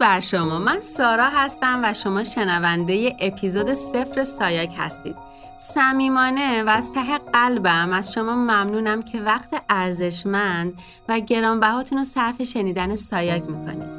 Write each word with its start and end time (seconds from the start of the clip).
بر 0.00 0.20
شما. 0.20 0.58
من 0.58 0.80
سارا 0.80 1.28
هستم 1.28 1.80
و 1.84 1.94
شما 1.94 2.24
شنونده 2.24 3.16
اپیزود 3.20 3.74
صفر 3.74 4.24
سایاک 4.24 4.74
هستید. 4.78 5.16
صمیمانه 5.58 6.62
و 6.62 6.68
از 6.68 6.92
ته 6.92 7.18
قلبم 7.32 7.92
از 7.92 8.12
شما 8.12 8.34
ممنونم 8.34 9.02
که 9.02 9.20
وقت 9.20 9.62
ارزشمند 9.68 10.72
و 11.08 11.20
گرانبهاتون 11.20 11.98
رو 11.98 12.04
صرف 12.04 12.42
شنیدن 12.42 12.96
سایاک 12.96 13.42
می‌کنید. 13.42 13.93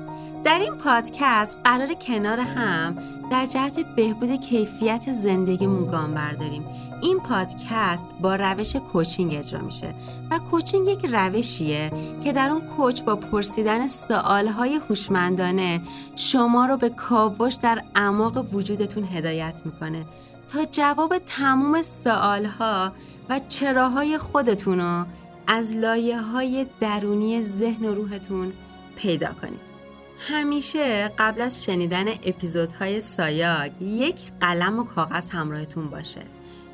در 0.45 0.59
این 0.59 0.75
پادکست 0.75 1.59
قرار 1.63 1.93
کنار 1.93 2.39
هم 2.39 2.97
در 3.31 3.45
جهت 3.45 3.95
بهبود 3.95 4.35
کیفیت 4.41 5.11
زندگیمون 5.11 5.87
گام 5.87 6.13
برداریم. 6.13 6.65
این 7.01 7.19
پادکست 7.19 8.05
با 8.21 8.35
روش 8.35 8.75
کوچینگ 8.75 9.35
اجرا 9.35 9.61
میشه 9.61 9.93
و 10.31 10.39
کوچینگ 10.39 10.87
یک 10.87 11.05
روشیه 11.05 11.91
که 12.23 12.33
در 12.33 12.49
اون 12.49 12.61
کوچ 12.61 13.01
با 13.01 13.15
پرسیدن 13.15 13.87
سوالهای 13.87 14.79
هوشمندانه 14.89 15.81
شما 16.15 16.65
رو 16.65 16.77
به 16.77 16.89
کاوش 16.89 17.53
در 17.53 17.81
اعماق 17.95 18.53
وجودتون 18.53 19.03
هدایت 19.03 19.61
می‌کنه 19.65 20.05
تا 20.47 20.65
جواب 20.71 21.17
تموم 21.17 21.81
سوالها 21.81 22.91
و 23.29 23.39
چراهای 23.49 24.17
خودتون 24.17 24.79
رو 24.79 25.05
از 25.47 25.75
لایه 25.75 26.21
های 26.21 26.65
درونی 26.79 27.43
ذهن 27.43 27.85
و 27.85 27.95
روحتون 27.95 28.53
پیدا 28.95 29.33
کنید. 29.41 29.74
همیشه 30.19 31.07
قبل 31.07 31.41
از 31.41 31.63
شنیدن 31.63 32.07
اپیزودهای 32.07 32.99
سایاگ 32.99 33.81
یک 33.81 34.21
قلم 34.39 34.79
و 34.79 34.83
کاغذ 34.83 35.29
همراهتون 35.29 35.89
باشه. 35.89 36.21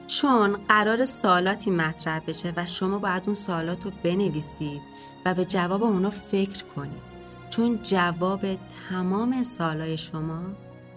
چون 0.07 0.57
قرار 0.67 1.05
سوالاتی 1.05 1.71
مطرح 1.71 2.19
بشه 2.19 2.53
و 2.57 2.65
شما 2.65 2.99
باید 2.99 3.23
اون 3.25 3.35
سوالات 3.35 3.85
رو 3.85 3.91
بنویسید 4.03 4.81
و 5.25 5.33
به 5.33 5.45
جواب 5.45 5.83
اونا 5.83 6.09
فکر 6.09 6.63
کنید. 6.63 7.11
چون 7.49 7.79
جواب 7.83 8.41
تمام 8.89 9.43
سوالای 9.43 9.97
شما 9.97 10.41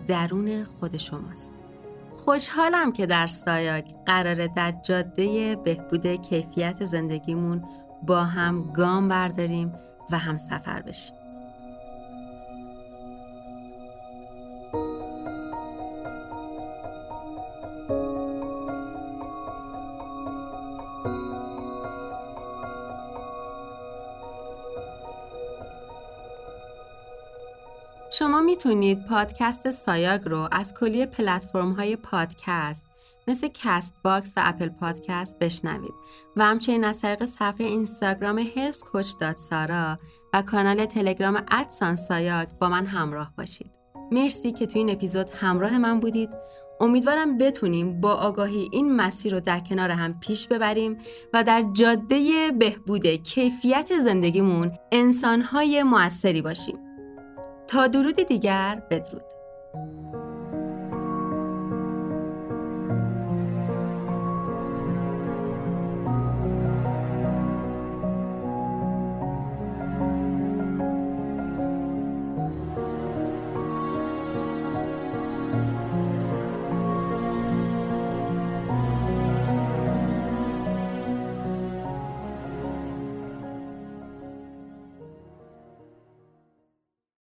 درون 0.08 0.64
خود 0.64 0.96
شماست. 0.96 1.52
خوشحالم 2.16 2.92
که 2.92 3.06
در 3.06 3.26
سایاک 3.26 3.94
قراره 4.06 4.48
در 4.56 4.74
جاده 4.82 5.56
بهبود 5.56 6.06
کیفیت 6.06 6.84
زندگیمون 6.84 7.64
با 8.02 8.24
هم 8.24 8.72
گام 8.72 9.08
برداریم 9.08 9.72
و 10.10 10.18
هم 10.18 10.36
سفر 10.36 10.82
بشیم. 10.82 11.23
شما 28.18 28.40
می‌تونید 28.40 29.06
پادکست 29.06 29.70
سایاگ 29.70 30.20
رو 30.24 30.48
از 30.52 30.74
کلیه 30.74 31.06
پلتفرم 31.06 31.72
های 31.72 31.96
پادکست 31.96 32.84
مثل 33.28 33.48
Castbox 33.54 34.32
و 34.36 34.42
Apple 34.44 34.68
Podcast 34.68 35.38
بشنوید 35.38 35.94
و 36.36 36.44
همچنین 36.44 36.84
از 36.84 37.00
طریق 37.00 37.24
صفحه 37.24 37.66
اینستاگرام 37.66 38.38
health 38.38 38.84
coach 38.84 39.06
سارا 39.36 39.98
و 40.32 40.42
کانال 40.42 40.86
تلگرام 40.86 41.42
ادسان 41.50 41.94
سایاگ 41.94 42.48
با 42.48 42.68
من 42.68 42.86
همراه 42.86 43.32
باشید. 43.38 43.70
مرسی 44.12 44.52
که 44.52 44.66
تو 44.66 44.78
این 44.78 44.90
اپیزود 44.90 45.30
همراه 45.30 45.78
من 45.78 46.00
بودید. 46.00 46.30
امیدوارم 46.80 47.38
بتونیم 47.38 48.00
با 48.00 48.12
آگاهی 48.12 48.68
این 48.72 48.96
مسیر 48.96 49.32
رو 49.34 49.40
در 49.40 49.60
کنار 49.60 49.90
هم 49.90 50.20
پیش 50.20 50.48
ببریم 50.48 50.98
و 51.32 51.44
در 51.44 51.64
جاده 51.72 52.50
بهبود 52.58 53.06
کیفیت 53.06 53.98
زندگیمون 53.98 54.72
انسانهای 54.92 55.82
موثری 55.82 56.42
باشیم. 56.42 56.83
تا 57.74 57.86
درود 57.86 58.22
دیگر 58.22 58.82
بدرود. 58.90 59.24